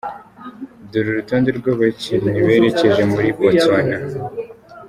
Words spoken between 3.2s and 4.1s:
Botswana.